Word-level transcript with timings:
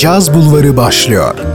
Caz 0.00 0.34
Bulvarı 0.34 0.76
başlıyor. 0.76 1.49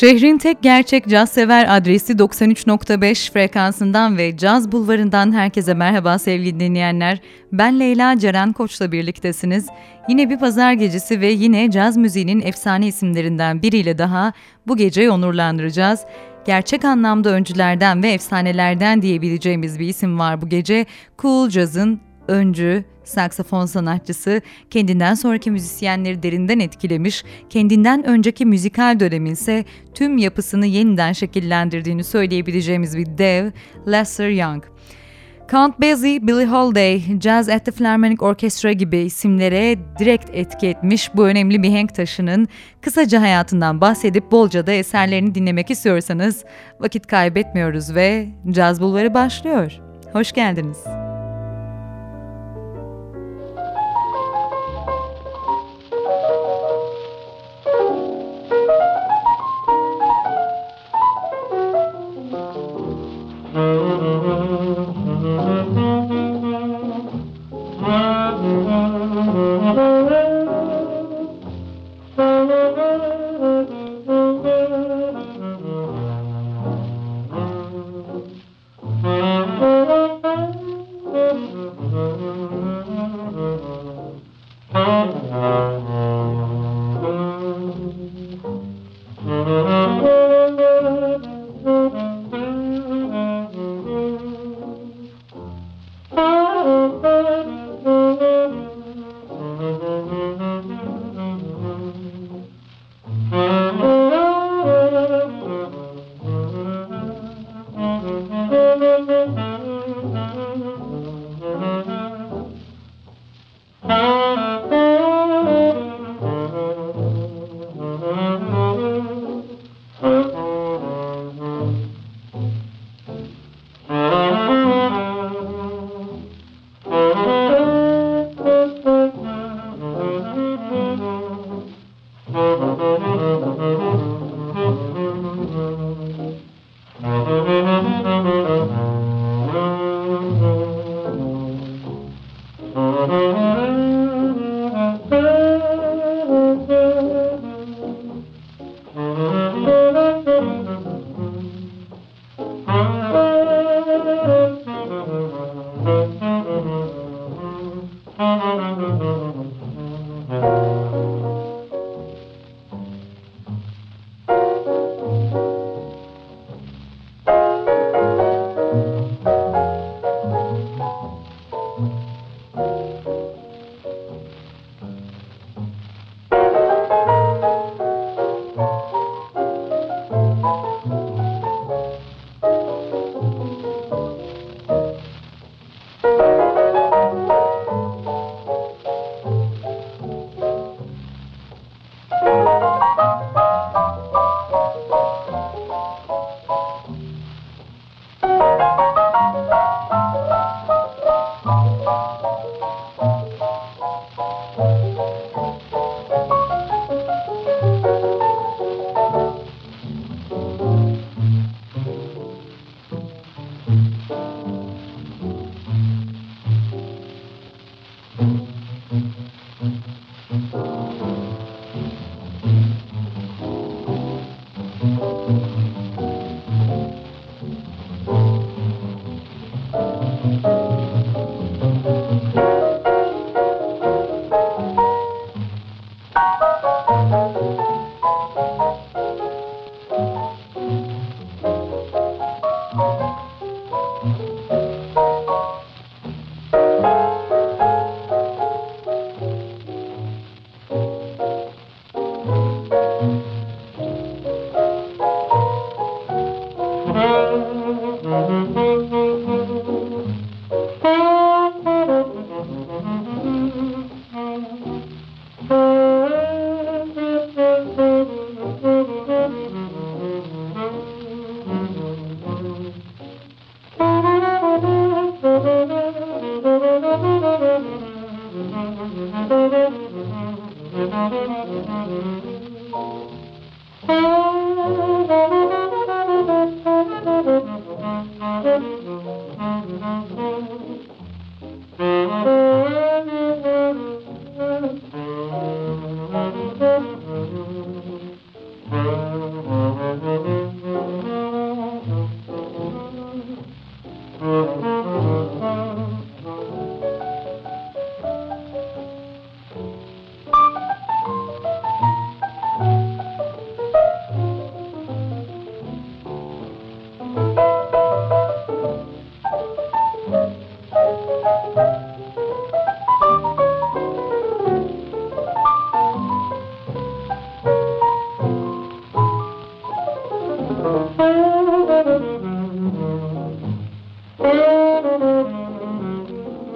Şehrin 0.00 0.38
tek 0.38 0.62
gerçek 0.62 1.08
caz 1.08 1.32
sever 1.32 1.76
adresi 1.76 2.12
93.5 2.12 3.32
frekansından 3.32 4.18
ve 4.18 4.36
Caz 4.36 4.72
Bulvarı'ndan 4.72 5.32
herkese 5.32 5.74
merhaba 5.74 6.18
sevgili 6.18 6.60
dinleyenler. 6.60 7.18
Ben 7.52 7.80
Leyla 7.80 8.18
Ceren 8.18 8.52
Koç'la 8.52 8.92
birliktesiniz. 8.92 9.66
Yine 10.08 10.30
bir 10.30 10.38
pazar 10.38 10.72
gecesi 10.72 11.20
ve 11.20 11.26
yine 11.26 11.70
caz 11.70 11.96
müziğinin 11.96 12.40
efsane 12.40 12.86
isimlerinden 12.86 13.62
biriyle 13.62 13.98
daha 13.98 14.32
bu 14.66 14.76
geceyi 14.76 15.10
onurlandıracağız. 15.10 16.00
Gerçek 16.46 16.84
anlamda 16.84 17.30
öncülerden 17.30 18.02
ve 18.02 18.10
efsanelerden 18.10 19.02
diyebileceğimiz 19.02 19.78
bir 19.78 19.88
isim 19.88 20.18
var 20.18 20.42
bu 20.42 20.48
gece. 20.48 20.86
Cool 21.18 21.50
Jazz'ın 21.50 22.00
öncü, 22.28 22.84
saksafon 23.04 23.66
sanatçısı, 23.66 24.40
kendinden 24.70 25.14
sonraki 25.14 25.50
müzisyenleri 25.50 26.22
derinden 26.22 26.58
etkilemiş, 26.58 27.24
kendinden 27.50 28.06
önceki 28.06 28.46
müzikal 28.46 29.00
dönemin 29.00 29.32
ise 29.32 29.64
tüm 29.94 30.18
yapısını 30.18 30.66
yeniden 30.66 31.12
şekillendirdiğini 31.12 32.04
söyleyebileceğimiz 32.04 32.96
bir 32.96 33.06
dev, 33.18 33.50
Lester 33.86 34.28
Young. 34.28 34.64
Count 35.50 35.80
Basie, 35.80 36.26
Billie 36.26 36.46
Holiday, 36.46 37.20
Jazz 37.20 37.48
at 37.48 37.64
the 37.64 37.72
Philharmonic 37.72 38.24
Orchestra 38.24 38.72
gibi 38.72 38.98
isimlere 38.98 39.78
direkt 39.98 40.30
etki 40.32 40.66
etmiş 40.66 41.10
bu 41.14 41.26
önemli 41.26 41.62
bir 41.62 41.70
henk 41.70 41.94
taşının 41.94 42.48
kısaca 42.80 43.20
hayatından 43.20 43.80
bahsedip 43.80 44.30
bolca 44.30 44.66
da 44.66 44.72
eserlerini 44.72 45.34
dinlemek 45.34 45.70
istiyorsanız 45.70 46.44
vakit 46.80 47.06
kaybetmiyoruz 47.06 47.94
ve 47.94 48.28
Caz 48.50 48.80
Bulvarı 48.80 49.14
başlıyor. 49.14 49.72
Hoş 50.12 50.32
geldiniz. 50.32 50.99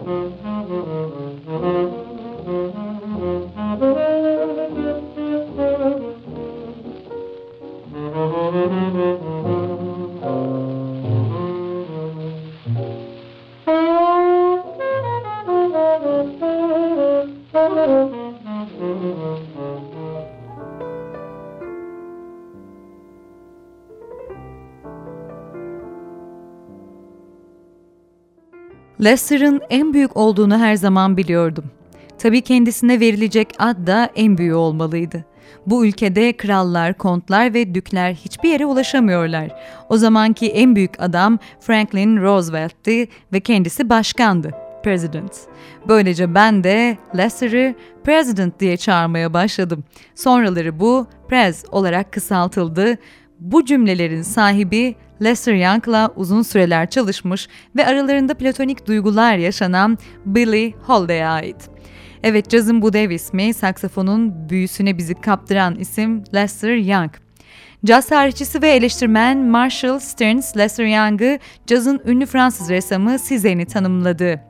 Mm-hmm. 0.06 0.93
Lester'ın 29.04 29.60
en 29.70 29.94
büyük 29.94 30.16
olduğunu 30.16 30.58
her 30.58 30.74
zaman 30.74 31.16
biliyordum. 31.16 31.64
Tabii 32.18 32.40
kendisine 32.40 33.00
verilecek 33.00 33.48
ad 33.58 33.86
da 33.86 34.10
en 34.16 34.38
büyüğü 34.38 34.54
olmalıydı. 34.54 35.24
Bu 35.66 35.86
ülkede 35.86 36.36
krallar, 36.36 36.94
kontlar 36.94 37.54
ve 37.54 37.74
dükler 37.74 38.14
hiçbir 38.14 38.48
yere 38.48 38.66
ulaşamıyorlar. 38.66 39.48
O 39.88 39.96
zamanki 39.96 40.50
en 40.50 40.76
büyük 40.76 41.02
adam 41.02 41.38
Franklin 41.60 42.16
Roosevelt'ti 42.16 43.08
ve 43.32 43.40
kendisi 43.40 43.88
başkandı. 43.88 44.50
President. 44.84 45.32
Böylece 45.88 46.34
ben 46.34 46.64
de 46.64 46.98
Lester'ı 47.16 47.74
President 48.04 48.60
diye 48.60 48.76
çağırmaya 48.76 49.32
başladım. 49.32 49.84
Sonraları 50.14 50.80
bu 50.80 51.06
Prez 51.28 51.64
olarak 51.70 52.12
kısaltıldı. 52.12 52.98
Bu 53.44 53.64
cümlelerin 53.64 54.22
sahibi 54.22 54.94
Lester 55.22 55.54
Young'la 55.54 56.10
uzun 56.16 56.42
süreler 56.42 56.90
çalışmış 56.90 57.48
ve 57.76 57.86
aralarında 57.86 58.34
platonik 58.34 58.86
duygular 58.86 59.36
yaşanan 59.36 59.98
Billie 60.26 60.72
Holiday'e 60.82 61.26
ait. 61.26 61.56
Evet 62.22 62.50
cazın 62.50 62.82
bu 62.82 62.92
dev 62.92 63.10
ismi, 63.10 63.54
saksafonun 63.54 64.48
büyüsüne 64.48 64.98
bizi 64.98 65.14
kaptıran 65.14 65.74
isim 65.74 66.24
Lester 66.34 66.76
Young. 66.76 67.10
Caz 67.84 68.06
tarihçisi 68.06 68.62
ve 68.62 68.70
eleştirmen 68.70 69.38
Marshall 69.38 69.98
Stearns, 69.98 70.56
Lester 70.56 70.86
Young'ı 70.86 71.38
cazın 71.66 72.00
ünlü 72.06 72.26
Fransız 72.26 72.70
ressamı 72.70 73.10
Cézanne'i 73.10 73.66
tanımladı. 73.66 74.40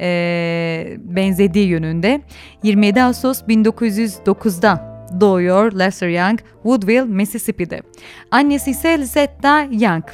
Ee, 0.00 0.96
benzediği 0.98 1.68
yönünde 1.68 2.20
27 2.62 3.02
Ağustos 3.02 3.42
1909'da 3.42 4.91
doğuyor 5.20 5.72
Lester 5.72 6.08
Young, 6.08 6.40
Woodville, 6.62 7.04
Mississippi'de. 7.04 7.82
Annesi 8.30 8.70
ise 8.70 8.98
Lisetta 8.98 9.66
Young 9.70 10.04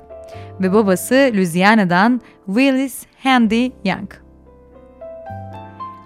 ve 0.60 0.72
babası 0.72 1.30
Louisiana'dan 1.34 2.20
Willis 2.46 3.06
Handy 3.22 3.70
Young. 3.84 4.10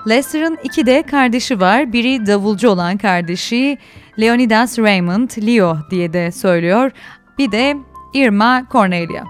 Lester'ın 0.08 0.58
iki 0.64 0.86
de 0.86 1.02
kardeşi 1.02 1.60
var. 1.60 1.92
Biri 1.92 2.26
davulcu 2.26 2.68
olan 2.68 2.98
kardeşi 2.98 3.78
Leonidas 4.20 4.78
Raymond, 4.78 5.30
Leo 5.46 5.76
diye 5.90 6.12
de 6.12 6.32
söylüyor. 6.32 6.90
Bir 7.38 7.52
de 7.52 7.76
Irma 8.14 8.66
Cornelia. 8.72 9.24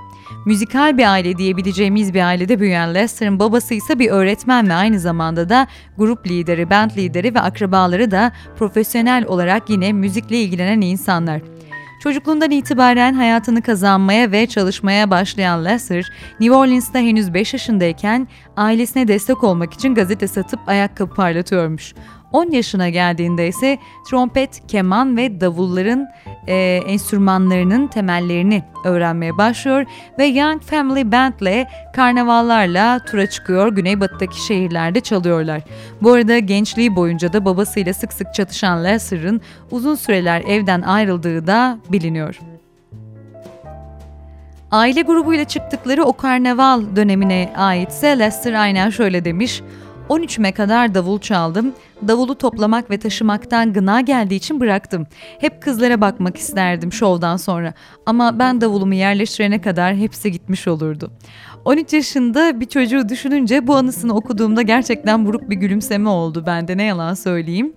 Müzikal 0.46 0.98
bir 0.98 1.12
aile 1.12 1.38
diyebileceğimiz 1.38 2.14
bir 2.14 2.20
ailede 2.20 2.60
büyüyen 2.60 2.94
Lester'ın 2.94 3.38
babası 3.38 3.74
ise 3.74 3.98
bir 3.98 4.10
öğretmen 4.10 4.68
ve 4.68 4.74
aynı 4.74 5.00
zamanda 5.00 5.48
da 5.48 5.66
grup 5.98 6.26
lideri, 6.26 6.70
band 6.70 6.90
lideri 6.90 7.34
ve 7.34 7.40
akrabaları 7.40 8.10
da 8.10 8.32
profesyonel 8.58 9.24
olarak 9.26 9.70
yine 9.70 9.92
müzikle 9.92 10.40
ilgilenen 10.40 10.80
insanlar. 10.80 11.42
Çocukluğundan 12.02 12.50
itibaren 12.50 13.14
hayatını 13.14 13.62
kazanmaya 13.62 14.32
ve 14.32 14.46
çalışmaya 14.46 15.10
başlayan 15.10 15.64
Lester, 15.64 16.12
New 16.40 16.56
Orleans'ta 16.56 16.98
henüz 16.98 17.34
5 17.34 17.52
yaşındayken 17.52 18.28
ailesine 18.56 19.08
destek 19.08 19.44
olmak 19.44 19.72
için 19.72 19.94
gazete 19.94 20.28
satıp 20.28 20.60
ayakkabı 20.66 21.14
parlatıyormuş. 21.14 21.94
10 22.32 22.50
yaşına 22.50 22.88
geldiğinde 22.88 23.48
ise 23.48 23.78
trompet, 24.10 24.62
keman 24.68 25.16
ve 25.16 25.40
davulların 25.40 26.08
e, 26.46 26.80
enstrümanlarının 26.86 27.86
temellerini 27.86 28.62
öğrenmeye 28.84 29.38
başlıyor 29.38 29.84
ve 30.18 30.24
Young 30.24 30.62
Family 30.62 31.12
Band 31.12 31.40
ile 31.40 31.68
karnavallarla 31.94 32.98
tura 32.98 33.26
çıkıyor. 33.26 33.68
Güneybatıdaki 33.68 34.44
şehirlerde 34.44 35.00
çalıyorlar. 35.00 35.62
Bu 36.02 36.12
arada 36.12 36.38
gençliği 36.38 36.96
boyunca 36.96 37.32
da 37.32 37.44
babasıyla 37.44 37.94
sık 37.94 38.12
sık 38.12 38.34
çatışan 38.34 38.84
Lester'ın 38.84 39.40
uzun 39.70 39.94
süreler 39.94 40.40
evden 40.40 40.82
ayrıldığı 40.82 41.46
da 41.46 41.78
biliniyor. 41.88 42.38
Aile 44.70 45.02
grubuyla 45.02 45.44
çıktıkları 45.44 46.04
o 46.04 46.12
karnaval 46.12 46.96
dönemine 46.96 47.52
aitse 47.56 48.18
Lester 48.18 48.52
aynen 48.52 48.90
şöyle 48.90 49.24
demiş. 49.24 49.62
13'üme 50.12 50.52
kadar 50.52 50.94
davul 50.94 51.18
çaldım. 51.18 51.72
Davulu 52.08 52.34
toplamak 52.34 52.90
ve 52.90 52.98
taşımaktan 52.98 53.72
gına 53.72 54.00
geldiği 54.00 54.34
için 54.34 54.60
bıraktım. 54.60 55.06
Hep 55.38 55.62
kızlara 55.62 56.00
bakmak 56.00 56.36
isterdim 56.36 56.92
şovdan 56.92 57.36
sonra. 57.36 57.74
Ama 58.06 58.38
ben 58.38 58.60
davulumu 58.60 58.94
yerleştirene 58.94 59.60
kadar 59.60 59.94
hepsi 59.94 60.32
gitmiş 60.32 60.68
olurdu. 60.68 61.10
13 61.64 61.92
yaşında 61.92 62.60
bir 62.60 62.66
çocuğu 62.66 63.08
düşününce 63.08 63.66
bu 63.66 63.74
anısını 63.76 64.14
okuduğumda 64.14 64.62
gerçekten 64.62 65.26
buruk 65.26 65.50
bir 65.50 65.56
gülümseme 65.56 66.08
oldu 66.08 66.44
bende 66.46 66.76
ne 66.76 66.82
yalan 66.82 67.14
söyleyeyim. 67.14 67.72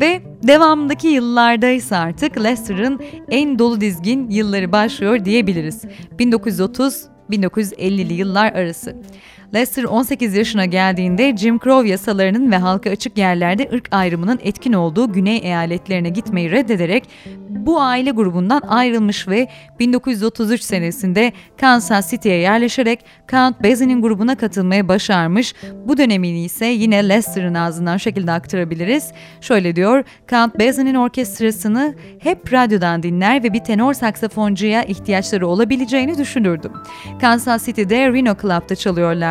Ve 0.00 0.22
devamındaki 0.42 1.08
yıllarda 1.08 1.68
ise 1.68 1.96
artık 1.96 2.42
Lester'ın 2.42 3.00
en 3.28 3.58
dolu 3.58 3.80
dizgin 3.80 4.30
yılları 4.30 4.72
başlıyor 4.72 5.24
diyebiliriz. 5.24 5.84
1930-1950'li 6.18 8.14
yıllar 8.14 8.52
arası. 8.52 8.96
Lester 9.54 9.84
18 9.84 10.34
yaşına 10.34 10.64
geldiğinde 10.64 11.36
Jim 11.36 11.58
Crow 11.58 11.88
yasalarının 11.88 12.52
ve 12.52 12.56
halka 12.56 12.90
açık 12.90 13.18
yerlerde 13.18 13.70
ırk 13.72 13.88
ayrımının 13.90 14.40
etkin 14.42 14.72
olduğu 14.72 15.12
güney 15.12 15.36
eyaletlerine 15.36 16.08
gitmeyi 16.08 16.50
reddederek 16.50 17.08
bu 17.48 17.80
aile 17.80 18.10
grubundan 18.10 18.60
ayrılmış 18.68 19.28
ve 19.28 19.48
1933 19.78 20.62
senesinde 20.62 21.32
Kansas 21.60 22.10
City'ye 22.10 22.36
yerleşerek 22.36 23.04
Count 23.30 23.62
Basie'nin 23.62 24.02
grubuna 24.02 24.36
katılmayı 24.36 24.88
başarmış. 24.88 25.54
Bu 25.84 25.96
dönemini 25.96 26.44
ise 26.44 26.66
yine 26.66 27.08
Lester'ın 27.08 27.54
ağzından 27.54 27.96
şekilde 27.96 28.32
aktarabiliriz. 28.32 29.12
Şöyle 29.40 29.76
diyor, 29.76 30.04
Count 30.28 30.58
Basie'nin 30.58 30.94
orkestrasını 30.94 31.94
hep 32.18 32.52
radyodan 32.52 33.02
dinler 33.02 33.42
ve 33.42 33.52
bir 33.52 33.64
tenor 33.64 33.94
saksafoncuya 33.94 34.82
ihtiyaçları 34.82 35.46
olabileceğini 35.46 36.18
düşünürdüm. 36.18 36.72
Kansas 37.20 37.66
City'de 37.66 38.12
Reno 38.12 38.34
Club'da 38.42 38.76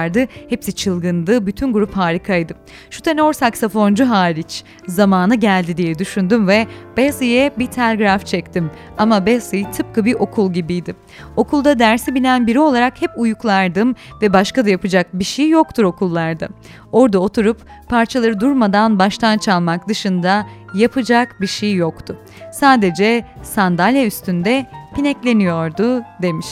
çalıyorlardı. 0.07 0.27
Hepsi 0.49 0.73
çılgındı, 0.73 1.45
bütün 1.45 1.73
grup 1.73 1.97
harikaydı. 1.97 2.53
Şu 2.89 3.01
tenor 3.01 3.33
saksafoncu 3.33 4.09
hariç 4.09 4.63
zamanı 4.87 5.35
geldi 5.35 5.77
diye 5.77 5.99
düşündüm 5.99 6.47
ve 6.47 6.67
Basie'ye 6.97 7.51
bir 7.57 7.67
telgraf 7.67 8.25
çektim. 8.25 8.71
Ama 8.97 9.25
Basie 9.25 9.71
tıpkı 9.71 10.05
bir 10.05 10.13
okul 10.13 10.53
gibiydi. 10.53 10.95
Okulda 11.35 11.79
dersi 11.79 12.15
bilen 12.15 12.47
biri 12.47 12.59
olarak 12.59 13.01
hep 13.01 13.11
uyuklardım 13.17 13.95
ve 14.21 14.33
başka 14.33 14.65
da 14.65 14.69
yapacak 14.69 15.07
bir 15.13 15.23
şey 15.23 15.49
yoktur 15.49 15.83
okullarda. 15.83 16.47
Orada 16.91 17.19
oturup 17.19 17.57
parçaları 17.89 18.39
durmadan 18.39 18.99
baştan 18.99 19.37
çalmak 19.37 19.87
dışında 19.87 20.47
yapacak 20.73 21.41
bir 21.41 21.47
şey 21.47 21.75
yoktu. 21.75 22.15
Sadece 22.51 23.25
sandalye 23.43 24.07
üstünde 24.07 24.65
pinekleniyordu 24.95 26.03
demiş. 26.21 26.47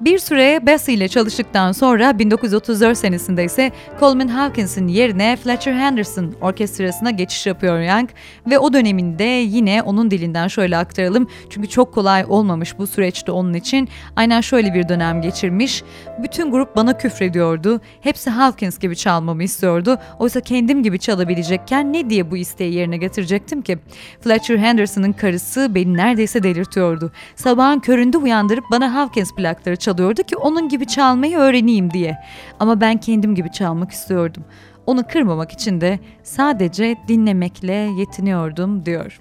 Bir 0.00 0.18
süre 0.18 0.60
Bessie 0.66 0.94
ile 0.94 1.08
çalıştıktan 1.08 1.72
sonra 1.72 2.18
1934 2.18 2.98
senesinde 2.98 3.44
ise 3.44 3.72
Coleman 4.00 4.28
Hawkins'in 4.28 4.88
yerine 4.88 5.36
Fletcher 5.36 5.72
Henderson 5.72 6.34
orkestrasına 6.40 7.10
geçiş 7.10 7.46
yapıyor 7.46 7.80
Young 7.80 8.10
ve 8.50 8.58
o 8.58 8.72
döneminde 8.72 9.24
yine 9.24 9.82
onun 9.82 10.10
dilinden 10.10 10.48
şöyle 10.48 10.76
aktaralım 10.76 11.28
çünkü 11.50 11.68
çok 11.68 11.94
kolay 11.94 12.24
olmamış 12.28 12.78
bu 12.78 12.86
süreçte 12.86 13.32
onun 13.32 13.54
için 13.54 13.88
aynen 14.16 14.40
şöyle 14.40 14.74
bir 14.74 14.88
dönem 14.88 15.22
geçirmiş. 15.22 15.82
Bütün 16.22 16.50
grup 16.50 16.76
bana 16.76 16.98
küfrediyordu. 16.98 17.80
Hepsi 18.00 18.30
Hawkins 18.30 18.78
gibi 18.78 18.96
çalmamı 18.96 19.42
istiyordu. 19.42 19.98
Oysa 20.18 20.40
kendim 20.40 20.82
gibi 20.82 20.98
çalabilecekken 20.98 21.92
ne 21.92 22.10
diye 22.10 22.30
bu 22.30 22.36
isteği 22.36 22.74
yerine 22.74 22.96
getirecektim 22.96 23.62
ki? 23.62 23.78
Fletcher 24.20 24.56
Henderson'ın 24.56 25.12
karısı 25.12 25.74
beni 25.74 25.96
neredeyse 25.96 26.42
delirtiyordu. 26.42 27.12
Sabahın 27.36 27.80
köründe 27.80 28.18
uyandırıp 28.18 28.64
bana 28.70 28.94
Hawkins 28.94 29.34
plakları 29.34 29.76
çalıyordu 29.76 29.89
ki 30.22 30.36
onun 30.36 30.68
gibi 30.68 30.86
çalmayı 30.86 31.36
öğreneyim 31.36 31.90
diye. 31.90 32.18
Ama 32.60 32.80
ben 32.80 32.96
kendim 32.96 33.34
gibi 33.34 33.52
çalmak 33.52 33.90
istiyordum. 33.90 34.44
Onu 34.86 35.02
kırmamak 35.08 35.52
için 35.52 35.80
de 35.80 35.98
sadece 36.22 36.96
dinlemekle 37.08 37.72
yetiniyordum 37.72 38.86
diyor. 38.86 39.20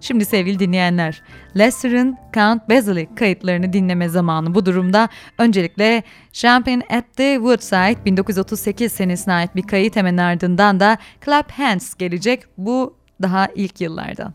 Şimdi 0.00 0.24
sevgili 0.24 0.58
dinleyenler, 0.58 1.22
Lester'ın 1.58 2.16
Count 2.34 2.68
Basil'i 2.68 3.14
kayıtlarını 3.14 3.72
dinleme 3.72 4.08
zamanı 4.08 4.54
bu 4.54 4.66
durumda. 4.66 5.08
Öncelikle 5.38 6.02
Champagne 6.32 6.82
at 6.90 7.04
the 7.16 7.34
Woodside 7.34 8.04
1938 8.04 8.92
senesine 8.92 9.34
ait 9.34 9.56
bir 9.56 9.62
kayıt 9.62 9.96
hemen 9.96 10.16
ardından 10.16 10.80
da 10.80 10.98
Clap 11.24 11.50
Hands 11.52 11.94
gelecek 11.94 12.42
bu 12.58 12.96
daha 13.22 13.48
ilk 13.54 13.80
yıllardan. 13.80 14.34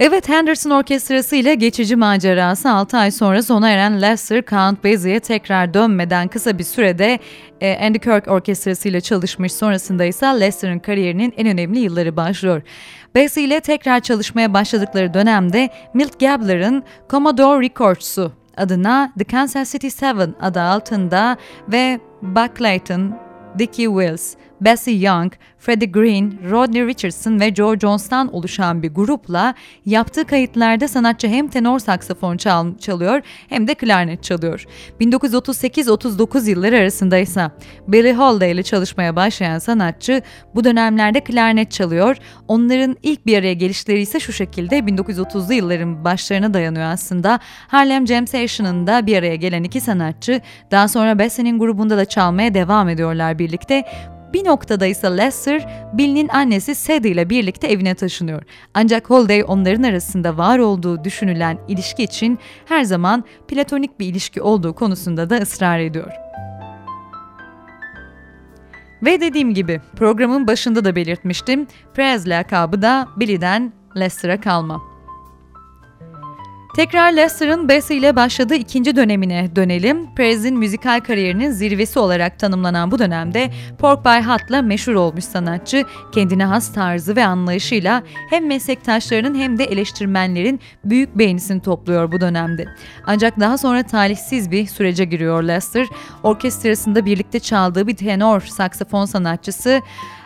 Evet 0.00 0.28
Henderson 0.28 0.70
Orkestrası 0.70 1.36
ile 1.36 1.54
geçici 1.54 1.96
macerası 1.96 2.70
6 2.70 2.96
ay 2.96 3.10
sonra 3.10 3.42
sona 3.42 3.70
eren 3.70 4.02
Lester 4.02 4.44
Count 4.44 4.84
Basie'ye 4.84 5.20
tekrar 5.20 5.74
dönmeden 5.74 6.28
kısa 6.28 6.58
bir 6.58 6.64
sürede 6.64 7.18
e, 7.60 7.86
Andy 7.86 7.98
Kirk 7.98 8.28
Orkestrası 8.28 8.88
ile 8.88 9.00
çalışmış 9.00 9.52
sonrasında 9.52 10.04
ise 10.04 10.26
Lester'ın 10.26 10.78
kariyerinin 10.78 11.34
en 11.36 11.46
önemli 11.46 11.78
yılları 11.78 12.16
başlıyor. 12.16 12.62
Basie 13.16 13.44
ile 13.44 13.60
tekrar 13.60 14.00
çalışmaya 14.00 14.54
başladıkları 14.54 15.14
dönemde 15.14 15.68
Milt 15.94 16.20
Gabler'ın 16.20 16.82
Commodore 17.10 17.64
Records'u 17.64 18.32
adına 18.56 19.12
The 19.18 19.24
Kansas 19.24 19.72
City 19.72 19.88
Seven 19.88 20.34
adı 20.40 20.60
altında 20.60 21.36
ve 21.68 22.00
Buck 22.22 22.62
Layton 22.62 23.29
Dickie 23.58 23.86
Wills, 23.86 24.34
Bessie 24.60 25.06
Young, 25.06 25.32
Freddie 25.58 25.86
Green, 25.86 26.32
Rodney 26.50 26.86
Richardson 26.86 27.40
ve 27.40 27.54
Joe 27.54 27.78
Jones'tan 27.78 28.34
oluşan 28.34 28.82
bir 28.82 28.94
grupla 28.94 29.54
yaptığı 29.86 30.24
kayıtlarda 30.24 30.88
sanatçı 30.88 31.28
hem 31.28 31.48
tenor 31.48 31.78
saksafon 31.78 32.36
çal 32.36 32.78
çalıyor 32.78 33.20
hem 33.48 33.68
de 33.68 33.74
klarnet 33.74 34.22
çalıyor. 34.22 34.66
1938-39 35.00 36.50
yılları 36.50 36.76
arasında 36.76 37.18
ise 37.18 37.50
Billie 37.88 38.14
Holiday 38.14 38.52
ile 38.52 38.62
çalışmaya 38.62 39.16
başlayan 39.16 39.58
sanatçı 39.58 40.22
bu 40.54 40.64
dönemlerde 40.64 41.20
klarnet 41.20 41.70
çalıyor. 41.70 42.16
Onların 42.48 42.96
ilk 43.02 43.26
bir 43.26 43.38
araya 43.38 43.54
gelişleri 43.54 44.00
ise 44.00 44.20
şu 44.20 44.32
şekilde 44.32 44.78
1930'lu 44.78 45.52
yılların 45.52 46.04
başlarına 46.04 46.54
dayanıyor 46.54 46.86
aslında. 46.86 47.40
Harlem 47.68 48.06
Jam 48.06 48.26
Session'ında 48.26 49.06
bir 49.06 49.16
araya 49.16 49.36
gelen 49.36 49.62
iki 49.62 49.80
sanatçı 49.80 50.40
daha 50.70 50.88
sonra 50.88 51.18
Bessie'nin 51.18 51.58
grubunda 51.58 51.96
da 51.96 52.04
çalmaya 52.04 52.54
devam 52.54 52.88
ediyorlar 52.88 53.38
birlikte. 53.40 53.84
Bir 54.32 54.44
noktada 54.44 54.86
ise 54.86 55.16
Lester, 55.16 55.90
Bill'in 55.92 56.28
annesi 56.28 56.74
Sadie 56.74 57.10
ile 57.10 57.30
birlikte 57.30 57.68
evine 57.68 57.94
taşınıyor. 57.94 58.42
Ancak 58.74 59.10
Holiday 59.10 59.44
onların 59.46 59.82
arasında 59.82 60.36
var 60.36 60.58
olduğu 60.58 61.04
düşünülen 61.04 61.58
ilişki 61.68 62.02
için 62.02 62.38
her 62.64 62.84
zaman 62.84 63.24
platonik 63.48 64.00
bir 64.00 64.06
ilişki 64.06 64.42
olduğu 64.42 64.74
konusunda 64.74 65.30
da 65.30 65.36
ısrar 65.36 65.78
ediyor. 65.78 66.12
Ve 69.02 69.20
dediğim 69.20 69.54
gibi 69.54 69.80
programın 69.96 70.46
başında 70.46 70.84
da 70.84 70.96
belirtmiştim, 70.96 71.66
Prez 71.94 72.28
lakabı 72.28 72.82
da 72.82 73.08
Billy'den 73.16 73.72
Lester'a 73.96 74.40
kalma. 74.40 74.89
Tekrar 76.76 77.12
Lester'ın 77.12 77.68
Bessie 77.68 77.96
ile 77.96 78.16
başladığı 78.16 78.54
ikinci 78.54 78.96
dönemine 78.96 79.56
dönelim. 79.56 80.14
Perez'in 80.14 80.58
müzikal 80.58 81.00
kariyerinin 81.00 81.50
zirvesi 81.50 81.98
olarak 81.98 82.38
tanımlanan 82.38 82.90
bu 82.90 82.98
dönemde 82.98 83.50
Pork 83.78 84.04
by 84.04 84.28
Hot'la 84.28 84.62
meşhur 84.62 84.94
olmuş 84.94 85.24
sanatçı, 85.24 85.84
kendine 86.12 86.44
has 86.44 86.72
tarzı 86.72 87.16
ve 87.16 87.24
anlayışıyla 87.24 88.02
hem 88.30 88.46
meslektaşlarının 88.46 89.34
hem 89.34 89.58
de 89.58 89.64
eleştirmenlerin 89.64 90.60
büyük 90.84 91.18
beğenisini 91.18 91.62
topluyor 91.62 92.12
bu 92.12 92.20
dönemde. 92.20 92.66
Ancak 93.06 93.40
daha 93.40 93.58
sonra 93.58 93.82
talihsiz 93.82 94.50
bir 94.50 94.66
sürece 94.66 95.04
giriyor 95.04 95.42
Lester. 95.42 95.86
Orkestrasında 96.22 97.04
birlikte 97.04 97.40
çaldığı 97.40 97.86
bir 97.86 97.96
tenor 97.96 98.40
saksafon 98.40 99.04
sanatçısı 99.04 99.80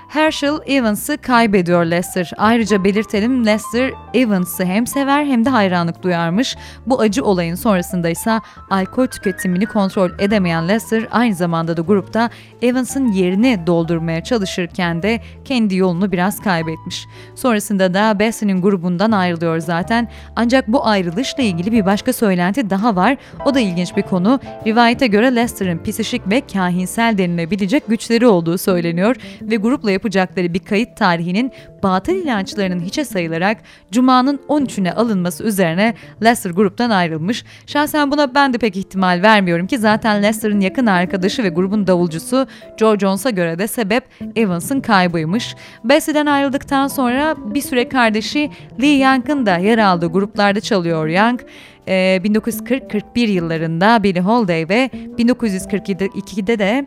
Herschel 0.09 0.55
Evans'ı 0.67 1.19
kaybediyor 1.19 1.85
Lester. 1.85 2.33
Ayrıca 2.37 2.85
belirtelim 2.85 3.47
Lester 3.47 3.93
Evans'ı 4.15 4.65
hem 4.65 4.87
sever 4.87 5.25
hem 5.25 5.45
de 5.45 5.51
hayranlık 5.51 6.03
duyarmış. 6.03 6.57
Bu 6.87 7.01
acı 7.01 7.25
olayın 7.25 7.55
sonrasında 7.55 8.09
ise 8.09 8.41
alkol 8.71 9.07
tüketimini 9.07 9.67
kontrol 9.67 10.11
edemeyen 10.19 10.69
Lester 10.69 11.09
aynı 11.11 11.35
zamanda 11.35 11.77
da 11.77 11.83
grupta 11.83 12.31
Evans'ın 12.63 13.13
yerini 13.13 13.61
doldurmaya 13.67 14.25
çalışırken 14.25 15.03
de 15.03 15.21
kendi 15.45 15.77
yolunu 15.77 16.13
biraz 16.13 16.41
kaybetmiş. 16.41 17.07
Sonrasında 17.35 17.95
da 17.95 18.19
Bessie'nin 18.19 18.63
grubundan 18.63 19.13
ayrılıyor 19.13 19.59
zaten. 19.59 20.09
Ancak 20.37 20.69
bu 20.69 20.87
ayrılışla 20.87 21.43
ilgili 21.43 21.73
bir 21.73 21.87
başka 21.87 22.13
söylenti 22.13 22.71
daha 22.71 22.97
var. 22.97 23.17
O 23.45 23.55
da 23.55 23.61
ilginç 23.61 23.97
bir 23.97 24.03
konu. 24.03 24.41
Rivayete 24.67 25.07
göre 25.07 25.35
Lester'ın 25.35 25.83
psişik 25.85 26.31
ve 26.31 26.41
kahinsel 26.53 27.19
denilebilecek 27.19 27.89
güçleri 27.89 28.27
olduğu 28.27 28.59
söyleniyor 28.59 29.17
ve 29.43 29.57
grupla 29.57 29.91
yapacakları 30.05 30.55
bir 30.55 30.59
kayıt 30.59 30.97
tarihinin 30.97 31.53
batıl 31.83 32.13
inançlarının 32.13 32.81
hiçe 32.81 33.05
sayılarak 33.05 33.59
Cuma'nın 33.93 34.41
13'üne 34.49 34.93
alınması 34.93 35.45
üzerine 35.45 35.95
Lester 36.23 36.51
gruptan 36.51 36.91
ayrılmış. 36.91 37.45
Şahsen 37.67 38.11
buna 38.11 38.35
ben 38.35 38.53
de 38.53 38.59
pek 38.59 38.77
ihtimal 38.77 39.23
vermiyorum 39.23 39.67
ki 39.67 39.79
zaten 39.79 40.23
Lester'ın 40.23 40.61
yakın 40.61 40.87
arkadaşı 40.87 41.43
ve 41.43 41.49
grubun 41.49 41.87
davulcusu 41.87 42.47
Joe 42.77 42.99
Jones'a 42.99 43.31
göre 43.31 43.59
de 43.59 43.67
sebep 43.67 44.05
Evans'ın 44.37 44.81
kaybıymış. 44.81 45.57
Bessie'den 45.85 46.27
ayrıldıktan 46.27 46.89
sonra 46.89 47.35
bir 47.55 47.63
süre 47.63 47.89
kardeşi 47.89 48.51
Lee 48.83 48.99
Young'ın 48.99 49.47
da 49.47 49.57
yer 49.57 49.79
aldığı 49.79 50.07
gruplarda 50.07 50.61
çalıyor 50.61 51.07
Young. 51.07 51.41
1940-41 51.87 53.21
yıllarında 53.21 54.03
Billie 54.03 54.21
Holiday 54.21 54.69
ve 54.69 54.91
1942'de 55.19 56.59
de 56.59 56.87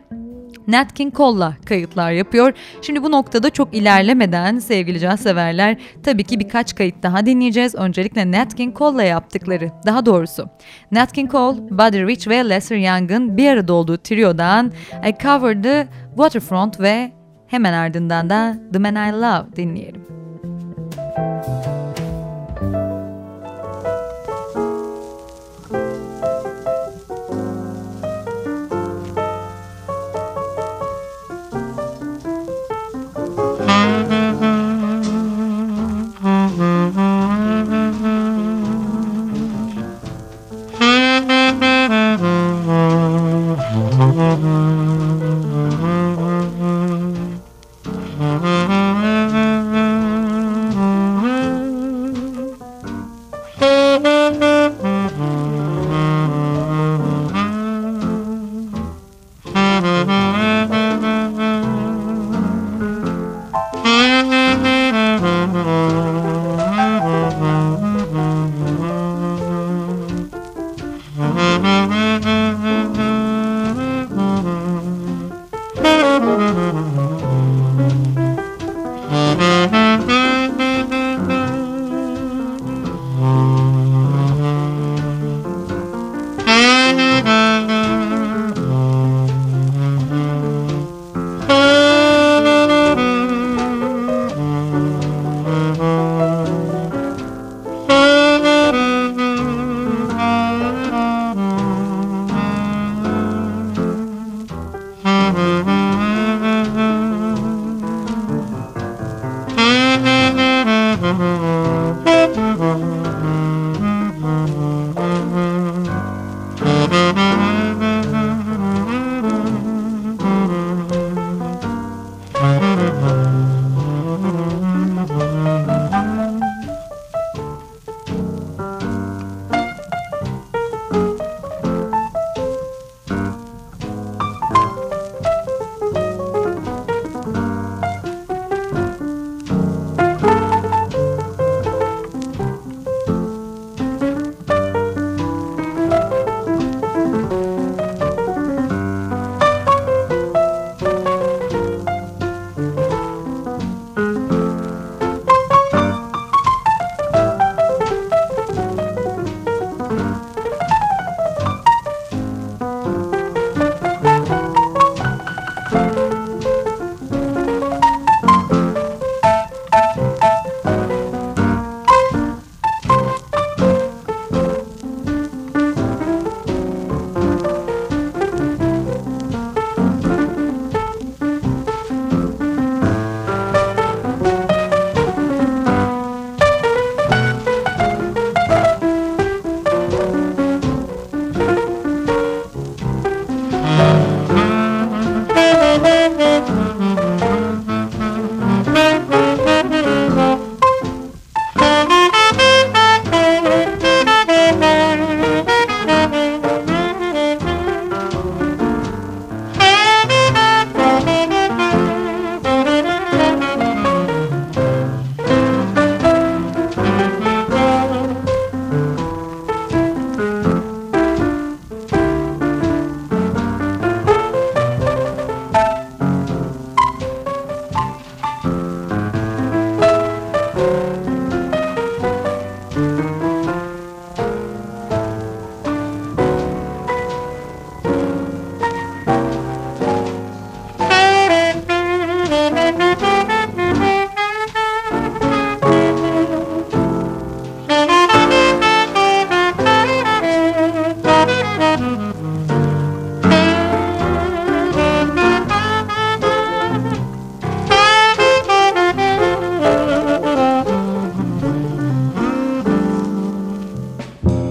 Nat 0.68 0.94
King 0.94 1.16
Cole'la 1.16 1.56
kayıtlar 1.64 2.12
yapıyor. 2.12 2.52
Şimdi 2.82 3.02
bu 3.02 3.12
noktada 3.12 3.50
çok 3.50 3.74
ilerlemeden 3.74 4.58
sevgili 4.58 5.00
caz 5.00 5.20
severler 5.20 5.76
tabii 6.02 6.24
ki 6.24 6.40
birkaç 6.40 6.74
kayıt 6.74 7.02
daha 7.02 7.26
dinleyeceğiz. 7.26 7.74
Öncelikle 7.74 8.32
Nat 8.32 8.54
King 8.54 8.76
Cole'la 8.76 9.02
yaptıkları, 9.02 9.70
daha 9.86 10.06
doğrusu 10.06 10.48
Nat 10.92 11.12
King 11.12 11.32
Cole, 11.32 11.58
Buddy 11.70 12.06
Rich 12.06 12.28
ve 12.28 12.48
Lester 12.48 12.76
Young'ın 12.76 13.36
bir 13.36 13.48
arada 13.48 13.72
olduğu 13.72 13.96
triodan 13.96 14.72
I 15.08 15.14
Covered 15.22 15.64
the 15.64 15.88
Waterfront 16.08 16.80
ve 16.80 17.12
hemen 17.46 17.72
ardından 17.72 18.30
da 18.30 18.56
The 18.72 18.78
Man 18.78 18.94
I 18.94 19.12
Love 19.12 19.56
dinleyelim. 19.56 20.02
Müzik 20.44 21.67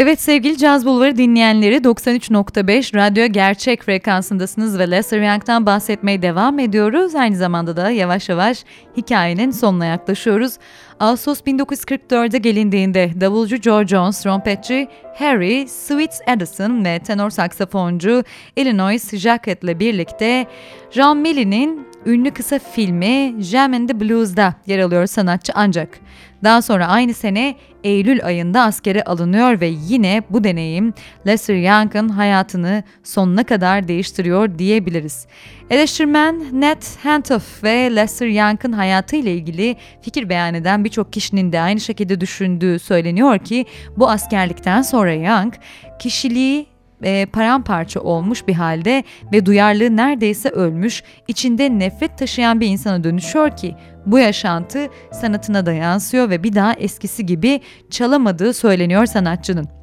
Evet 0.00 0.20
sevgili 0.20 0.58
Caz 0.58 0.86
Bulvarı 0.86 1.16
dinleyenleri 1.16 1.76
93.5 1.76 2.96
radyo 2.96 3.26
gerçek 3.26 3.82
frekansındasınız 3.82 4.78
ve 4.78 4.90
Lester 4.90 5.20
Young'dan 5.20 5.66
bahsetmeye 5.66 6.22
devam 6.22 6.58
ediyoruz. 6.58 7.14
Aynı 7.14 7.36
zamanda 7.36 7.76
da 7.76 7.90
yavaş 7.90 8.28
yavaş 8.28 8.64
hikayenin 8.96 9.50
sonuna 9.50 9.86
yaklaşıyoruz. 9.86 10.52
Ağustos 11.00 11.40
1944'e 11.40 12.38
gelindiğinde 12.38 13.10
davulcu 13.20 13.56
George 13.56 13.88
Jones, 13.88 14.22
trompetçi 14.22 14.88
Harry 15.14 15.68
Sweets 15.68 16.20
Edison 16.26 16.84
ve 16.84 16.98
tenor 16.98 17.30
saksafoncu 17.30 18.24
Illinois 18.56 19.16
Jacquet 19.16 19.64
ile 19.64 19.80
birlikte 19.80 20.46
Jean 20.90 21.16
Melly'nin 21.16 21.86
ünlü 22.06 22.30
kısa 22.30 22.58
filmi 22.58 23.42
Jam 23.42 23.72
and 23.72 23.88
the 23.88 24.00
Blues'da 24.00 24.54
yer 24.66 24.78
alıyor 24.78 25.06
sanatçı 25.06 25.52
ancak 25.56 26.00
daha 26.44 26.62
sonra 26.62 26.86
aynı 26.86 27.14
sene 27.14 27.54
Eylül 27.84 28.24
ayında 28.24 28.62
askere 28.62 29.02
alınıyor 29.02 29.60
ve 29.60 29.66
yine 29.66 30.22
bu 30.30 30.44
deneyim 30.44 30.94
Lester 31.26 31.54
Young'ın 31.54 32.08
hayatını 32.08 32.82
sonuna 33.04 33.44
kadar 33.44 33.88
değiştiriyor 33.88 34.58
diyebiliriz. 34.58 35.26
Eleştirmen 35.70 36.60
Ned 36.60 36.82
Hentoff 37.02 37.64
ve 37.64 37.96
Lester 37.96 38.26
Young'ın 38.26 38.72
hayatı 38.72 39.16
ile 39.16 39.34
ilgili 39.34 39.76
fikir 40.02 40.28
beyan 40.28 40.54
eden 40.54 40.84
birçok 40.84 41.12
kişinin 41.12 41.52
de 41.52 41.60
aynı 41.60 41.80
şekilde 41.80 42.20
düşündüğü 42.20 42.78
söyleniyor 42.78 43.38
ki 43.38 43.66
bu 43.96 44.10
askerlikten 44.10 44.82
sonra 44.82 45.14
Young 45.14 45.54
kişiliği 45.98 46.66
e, 47.02 47.26
paramparça 47.26 48.00
olmuş 48.00 48.48
bir 48.48 48.54
halde 48.54 49.04
ve 49.32 49.46
duyarlılığı 49.46 49.96
neredeyse 49.96 50.48
ölmüş, 50.48 51.02
içinde 51.28 51.78
nefret 51.78 52.18
taşıyan 52.18 52.60
bir 52.60 52.66
insana 52.66 53.04
dönüşüyor 53.04 53.56
ki 53.56 53.74
bu 54.06 54.18
yaşantı 54.18 54.88
sanatına 55.12 55.66
da 55.66 55.72
yansıyor 55.72 56.30
ve 56.30 56.42
bir 56.42 56.54
daha 56.54 56.72
eskisi 56.72 57.26
gibi 57.26 57.60
çalamadığı 57.90 58.54
söyleniyor 58.54 59.06
sanatçının. 59.06 59.78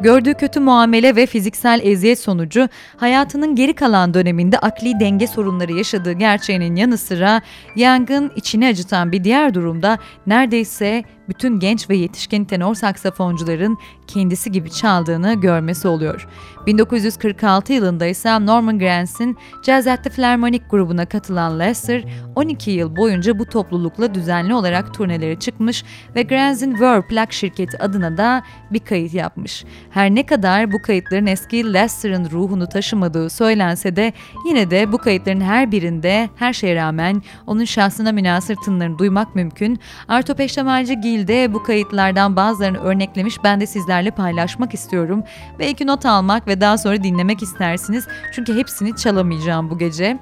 Gördüğü 0.00 0.34
kötü 0.34 0.60
muamele 0.60 1.16
ve 1.16 1.26
fiziksel 1.26 1.80
eziyet 1.82 2.18
sonucu 2.18 2.68
hayatının 2.96 3.54
geri 3.54 3.74
kalan 3.74 4.14
döneminde 4.14 4.58
akli 4.58 5.00
denge 5.00 5.26
sorunları 5.26 5.72
yaşadığı 5.72 6.12
gerçeğinin 6.12 6.76
yanı 6.76 6.98
sıra 6.98 7.42
yangın 7.76 8.32
içini 8.36 8.66
acıtan 8.66 9.12
bir 9.12 9.24
diğer 9.24 9.54
durumda 9.54 9.98
neredeyse 10.26 11.04
bütün 11.28 11.60
genç 11.60 11.90
ve 11.90 11.96
yetişkin 11.96 12.44
tenor 12.44 12.74
saksafoncuların 12.74 13.78
kendisi 14.06 14.52
gibi 14.52 14.70
çaldığını 14.70 15.34
görmesi 15.34 15.88
oluyor. 15.88 16.28
1946 16.66 17.72
yılında 17.72 18.06
ise 18.06 18.46
Norman 18.46 18.78
Granz'in 18.78 19.36
Jazz 19.62 19.86
at 19.86 20.04
the 20.04 20.10
Philharmonic 20.10 20.64
grubuna 20.70 21.06
katılan 21.06 21.58
Lester, 21.58 22.04
12 22.34 22.70
yıl 22.70 22.96
boyunca 22.96 23.38
bu 23.38 23.46
toplulukla 23.46 24.14
düzenli 24.14 24.54
olarak 24.54 24.94
turnelere 24.94 25.38
çıkmış 25.38 25.84
ve 26.14 26.22
Granz'in 26.22 26.80
Verve 26.80 27.06
plak 27.06 27.32
şirketi 27.32 27.82
adına 27.82 28.16
da 28.16 28.42
bir 28.70 28.78
kayıt 28.78 29.14
yapmış. 29.14 29.64
Her 29.90 30.10
ne 30.10 30.26
kadar 30.26 30.72
bu 30.72 30.82
kayıtların 30.82 31.26
eski 31.26 31.72
Lester'ın 31.72 32.30
ruhunu 32.30 32.68
taşımadığı 32.68 33.30
söylense 33.30 33.96
de 33.96 34.12
yine 34.46 34.70
de 34.70 34.92
bu 34.92 34.98
kayıtların 34.98 35.40
her 35.40 35.72
birinde 35.72 36.28
her 36.36 36.52
şeye 36.52 36.74
rağmen 36.74 37.22
onun 37.46 37.64
şahsına 37.64 38.12
münasır 38.12 38.56
tınlarını 38.56 38.98
duymak 38.98 39.34
mümkün. 39.34 39.78
Arto 40.08 40.34
Peştemalci 40.34 41.00
Gil'de 41.14 41.54
bu 41.54 41.62
kayıtlardan 41.62 42.36
bazılarını 42.36 42.78
örneklemiş 42.78 43.44
ben 43.44 43.60
de 43.60 43.66
sizlerle 43.66 44.10
paylaşmak 44.10 44.74
istiyorum. 44.74 45.24
Belki 45.58 45.86
not 45.86 46.06
almak 46.06 46.46
ve 46.46 46.60
daha 46.60 46.78
sonra 46.78 47.02
dinlemek 47.02 47.42
istersiniz. 47.42 48.06
Çünkü 48.32 48.56
hepsini 48.56 48.96
çalamayacağım 48.96 49.70
bu 49.70 49.78
gece. 49.78 50.18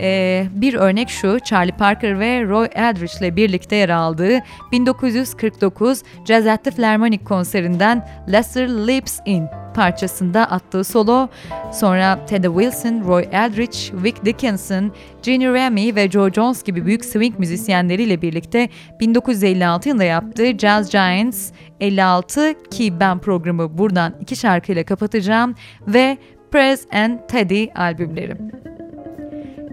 Ee, 0.00 0.46
bir 0.52 0.74
örnek 0.74 1.10
şu, 1.10 1.38
Charlie 1.44 1.72
Parker 1.72 2.20
ve 2.20 2.44
Roy 2.44 2.68
Eldridge 2.74 3.12
ile 3.20 3.36
birlikte 3.36 3.76
yer 3.76 3.88
aldığı 3.88 4.40
1949 4.72 6.02
Jazz 6.24 6.46
at 6.46 6.64
the 6.64 6.70
Philharmonic 6.70 7.24
konserinden 7.24 8.08
Lester 8.32 8.68
Leaps 8.68 9.18
In 9.26 9.46
parçasında 9.74 10.44
attığı 10.44 10.84
solo, 10.84 11.28
sonra 11.72 12.26
Teddy 12.26 12.46
Wilson, 12.46 13.08
Roy 13.08 13.28
Eldridge, 13.32 13.78
Vic 14.04 14.14
Dickinson, 14.24 14.92
Ginny 15.22 15.46
Remy 15.46 15.94
ve 15.94 16.10
Joe 16.10 16.30
Jones 16.30 16.62
gibi 16.62 16.86
büyük 16.86 17.04
swing 17.04 17.38
müzisyenleriyle 17.38 18.22
birlikte 18.22 18.68
1956 19.00 19.88
yılında 19.88 20.04
yaptığı 20.04 20.58
Jazz 20.58 20.90
Giants 20.90 21.50
56 21.80 22.54
ki 22.70 23.00
ben 23.00 23.18
programı 23.18 23.78
buradan 23.78 24.14
iki 24.20 24.36
şarkıyla 24.36 24.84
kapatacağım 24.84 25.54
ve 25.86 26.18
Prez 26.50 26.86
and 26.92 27.18
Teddy 27.28 27.66
albümleri. 27.74 28.36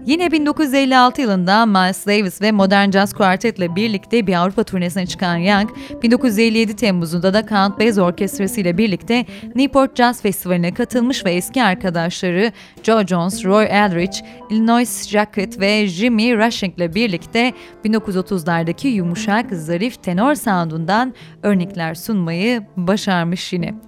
Yine 0.08 0.32
1956 0.32 1.20
yılında 1.20 1.66
Miles 1.66 2.06
Davis 2.06 2.42
ve 2.42 2.52
Modern 2.52 2.90
Jazz 2.90 3.12
Quartet 3.12 3.58
ile 3.58 3.76
birlikte 3.76 4.26
bir 4.26 4.34
Avrupa 4.34 4.64
turnesine 4.64 5.06
çıkan 5.06 5.36
Young, 5.36 5.70
1957 6.02 6.76
Temmuz'unda 6.76 7.34
da 7.34 7.46
Count 7.46 7.80
Basie 7.80 8.02
Orkestrası 8.02 8.60
ile 8.60 8.78
birlikte 8.78 9.26
Newport 9.54 9.96
Jazz 9.96 10.22
Festivali'ne 10.22 10.74
katılmış 10.74 11.24
ve 11.24 11.32
eski 11.32 11.62
arkadaşları 11.62 12.52
Joe 12.82 13.06
Jones, 13.06 13.44
Roy 13.44 13.64
Eldridge, 13.64 14.18
Illinois 14.50 15.08
Jacquet 15.08 15.60
ve 15.60 15.86
Jimmy 15.86 16.36
Rushing 16.36 16.76
ile 16.76 16.94
birlikte 16.94 17.52
1930'lardaki 17.84 18.88
yumuşak, 18.88 19.50
zarif 19.52 20.02
tenor 20.02 20.34
soundundan 20.34 21.14
örnekler 21.42 21.94
sunmayı 21.94 22.66
başarmış 22.76 23.52
yine. 23.52 23.87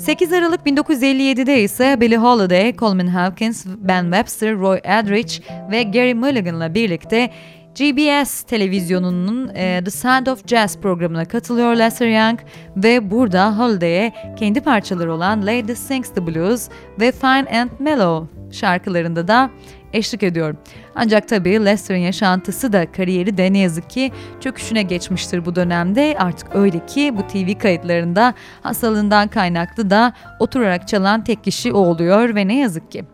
8 0.00 0.32
Aralık 0.32 0.66
1957'de 0.66 1.62
ise 1.62 2.00
Billie 2.00 2.16
Holiday, 2.16 2.76
Coleman 2.76 3.06
Hawkins, 3.06 3.66
Ben 3.66 4.02
Webster, 4.02 4.58
Roy 4.58 4.80
Eldridge 4.84 5.32
ve 5.70 5.82
Gary 5.82 6.14
Mulligan'la 6.14 6.74
birlikte 6.74 7.30
GBS 7.74 8.42
televizyonunun 8.42 9.50
e, 9.54 9.84
The 9.84 9.90
Sound 9.90 10.26
of 10.26 10.46
Jazz 10.46 10.80
programına 10.80 11.24
katılıyor 11.24 11.76
Lester 11.76 12.08
Young 12.08 12.40
ve 12.76 13.10
burada 13.10 13.58
Holiday'e 13.58 14.12
kendi 14.38 14.60
parçaları 14.60 15.12
olan 15.12 15.46
Lady 15.46 15.74
Sings 15.74 16.14
the 16.14 16.26
Blues 16.26 16.68
ve 17.00 17.12
Fine 17.12 17.60
and 17.60 17.70
Mellow 17.78 18.40
şarkılarında 18.50 19.28
da 19.28 19.50
eşlik 19.92 20.22
ediyor. 20.22 20.54
Ancak 20.94 21.28
tabii 21.28 21.64
Lester'ın 21.64 21.98
yaşantısı 21.98 22.72
da 22.72 22.92
kariyeri 22.92 23.36
de 23.36 23.52
ne 23.52 23.58
yazık 23.58 23.90
ki 23.90 24.12
çöküşüne 24.40 24.82
geçmiştir 24.82 25.44
bu 25.44 25.56
dönemde. 25.56 26.16
Artık 26.18 26.54
öyle 26.54 26.86
ki 26.86 27.14
bu 27.16 27.26
TV 27.26 27.58
kayıtlarında 27.58 28.34
hastalığından 28.62 29.28
kaynaklı 29.28 29.90
da 29.90 30.12
oturarak 30.38 30.88
çalan 30.88 31.24
tek 31.24 31.44
kişi 31.44 31.72
o 31.72 31.78
oluyor 31.78 32.34
ve 32.34 32.48
ne 32.48 32.58
yazık 32.58 32.90
ki. 32.90 33.04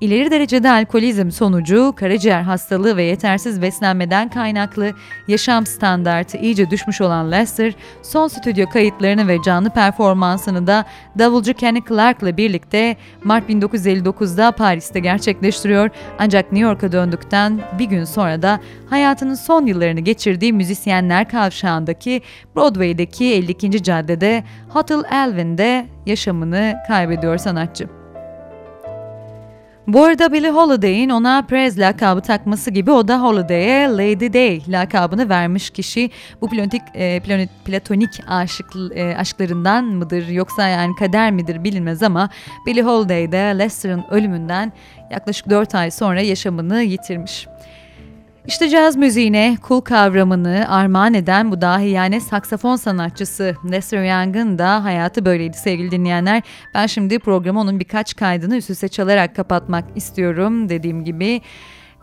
İleri 0.00 0.30
derecede 0.30 0.70
alkolizm 0.70 1.30
sonucu 1.30 1.92
karaciğer 1.96 2.42
hastalığı 2.42 2.96
ve 2.96 3.02
yetersiz 3.02 3.62
beslenmeden 3.62 4.28
kaynaklı 4.30 4.92
yaşam 5.28 5.66
standartı 5.66 6.38
iyice 6.38 6.70
düşmüş 6.70 7.00
olan 7.00 7.32
Lester, 7.32 7.74
son 8.02 8.28
stüdyo 8.28 8.66
kayıtlarını 8.68 9.28
ve 9.28 9.36
canlı 9.44 9.70
performansını 9.70 10.66
da 10.66 10.84
davulcu 11.18 11.54
Kenny 11.54 11.80
Clark'la 11.88 12.36
birlikte 12.36 12.96
Mart 13.24 13.50
1959'da 13.50 14.52
Paris'te 14.52 15.00
gerçekleştiriyor. 15.00 15.90
Ancak 16.18 16.52
New 16.52 16.68
York'a 16.68 16.92
döndükten 16.92 17.60
bir 17.78 17.84
gün 17.84 18.04
sonra 18.04 18.42
da 18.42 18.60
hayatının 18.90 19.34
son 19.34 19.66
yıllarını 19.66 20.00
geçirdiği 20.00 20.52
müzisyenler 20.52 21.28
kavşağındaki 21.28 22.22
Broadway'deki 22.56 23.24
52. 23.24 23.82
caddede 23.82 24.44
Hotel 24.68 25.02
Alvin'de 25.10 25.86
yaşamını 26.06 26.76
kaybediyor 26.88 27.38
sanatçı. 27.38 27.97
Bu 29.88 30.04
arada 30.04 30.32
Billie 30.32 30.50
Holiday'in 30.50 31.08
ona 31.08 31.42
Prez 31.42 31.78
lakabı 31.78 32.20
takması 32.20 32.70
gibi 32.70 32.90
o 32.90 33.08
da 33.08 33.22
Holiday'e 33.22 33.88
Lady 33.88 34.32
Day 34.32 34.62
lakabını 34.68 35.28
vermiş 35.28 35.70
kişi. 35.70 36.10
Bu 36.40 36.48
platonik, 36.48 36.82
e, 36.94 37.20
platonik 37.64 38.20
aşık, 38.26 38.66
e, 38.94 39.16
aşklarından 39.16 39.84
mıdır 39.84 40.28
yoksa 40.28 40.68
yani 40.68 40.94
kader 40.94 41.30
midir 41.30 41.64
bilinmez 41.64 42.02
ama 42.02 42.28
Billie 42.66 42.82
Holiday 42.82 43.32
de 43.32 43.58
Lester'ın 43.58 44.04
ölümünden 44.10 44.72
yaklaşık 45.10 45.50
4 45.50 45.74
ay 45.74 45.90
sonra 45.90 46.20
yaşamını 46.20 46.82
yitirmiş. 46.82 47.46
İşte 48.46 48.68
caz 48.68 48.96
müziğine 48.96 49.56
kul 49.62 49.80
kavramını 49.80 50.66
armağan 50.68 51.14
eden 51.14 51.50
bu 51.50 51.60
dahiyane 51.60 52.20
saksafon 52.20 52.76
sanatçısı 52.76 53.56
Lester 53.70 54.04
Young'ın 54.04 54.58
da 54.58 54.84
hayatı 54.84 55.24
böyleydi 55.24 55.56
sevgili 55.56 55.90
dinleyenler. 55.90 56.42
Ben 56.74 56.86
şimdi 56.86 57.18
programı 57.18 57.60
onun 57.60 57.80
birkaç 57.80 58.16
kaydını 58.16 58.56
üst 58.56 58.70
üste 58.70 58.88
çalarak 58.88 59.36
kapatmak 59.36 59.84
istiyorum 59.96 60.68
dediğim 60.68 61.04
gibi. 61.04 61.40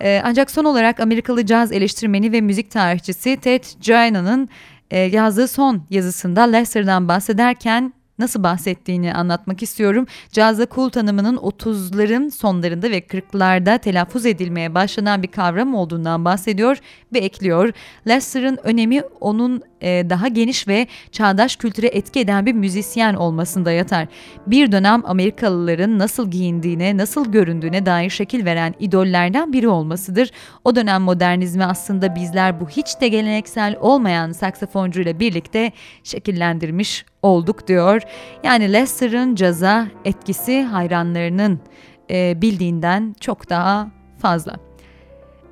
Ee, 0.01 0.21
ancak 0.23 0.51
son 0.51 0.65
olarak 0.65 0.99
Amerikalı 0.99 1.45
caz 1.45 1.71
eleştirmeni 1.71 2.31
ve 2.31 2.41
müzik 2.41 2.71
tarihçisi 2.71 3.37
Ted 3.37 3.63
Gioia'nın 3.81 4.49
e, 4.91 4.99
yazdığı 4.99 5.47
son 5.47 5.83
yazısında 5.89 6.41
Lester'dan 6.41 7.07
bahsederken 7.07 7.93
nasıl 8.19 8.43
bahsettiğini 8.43 9.13
anlatmak 9.13 9.63
istiyorum. 9.63 10.05
Cazda 10.31 10.67
cool 10.75 10.89
tanımının 10.89 11.37
30'ların 11.37 12.31
sonlarında 12.31 12.91
ve 12.91 12.99
40'larda 12.99 13.79
telaffuz 13.79 14.25
edilmeye 14.25 14.75
başlanan 14.75 15.23
bir 15.23 15.27
kavram 15.27 15.75
olduğundan 15.75 16.25
bahsediyor 16.25 16.77
ve 17.13 17.19
ekliyor. 17.19 17.73
Lester'ın 18.07 18.57
önemi 18.63 19.01
onun 19.01 19.61
e, 19.85 20.09
daha 20.09 20.27
geniş 20.27 20.67
ve 20.67 20.87
çağdaş 21.11 21.55
kültüre 21.55 21.87
etki 21.87 22.19
eden 22.19 22.45
bir 22.45 22.53
müzisyen 22.53 23.13
olmasında 23.13 23.71
yatar. 23.71 24.07
Bir 24.47 24.71
dönem 24.71 25.01
Amerikalıların 25.05 25.99
nasıl 25.99 26.31
giyindiğine, 26.31 26.97
nasıl 26.97 27.31
göründüğüne 27.31 27.85
dair 27.85 28.09
şekil 28.09 28.45
veren 28.45 28.73
idollerden 28.79 29.53
biri 29.53 29.67
olmasıdır. 29.67 30.31
O 30.63 30.75
dönem 30.75 31.01
modernizmi 31.01 31.65
aslında 31.65 32.15
bizler 32.15 32.59
bu 32.59 32.69
hiç 32.69 33.01
de 33.01 33.07
geleneksel 33.07 33.75
olmayan 33.79 34.31
saksafoncuyla 34.31 35.19
birlikte 35.19 35.71
şekillendirmiş 36.03 37.05
olduk 37.21 37.67
diyor. 37.67 38.01
Yani 38.43 38.73
Lester'ın 38.73 39.35
caza 39.35 39.87
etkisi 40.05 40.63
hayranlarının 40.63 41.59
e, 42.09 42.41
bildiğinden 42.41 43.15
çok 43.19 43.49
daha 43.49 43.91
fazla. 44.17 44.64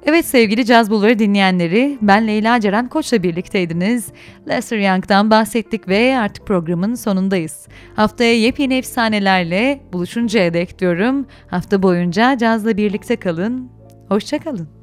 Evet 0.06 0.26
sevgili 0.26 0.66
Caz 0.66 0.89
Bulvarı 0.89 1.20
dinleyenleri, 1.20 1.98
ben 2.02 2.28
Leyla 2.28 2.60
Ceren 2.60 2.89
Koç'la 2.89 3.24
birlikteydiniz. 3.24 4.12
Lester 4.48 4.78
Young'dan 4.78 5.32
bahsettik 5.32 5.88
ve 5.88 6.18
artık 6.18 6.48
programın 6.48 6.96
sonundayız. 6.96 7.68
Haftaya 7.96 8.39
yepyeni 8.39 8.74
efsanelerle 8.74 9.82
buluşuncaya 9.94 10.54
dek 10.54 10.80
diyorum. 10.80 11.26
Hafta 11.48 11.84
boyunca 11.84 12.38
cazla 12.38 12.78
birlikte 12.78 13.16
kalın. 13.16 13.72
Hoşçakalın. 14.08 14.83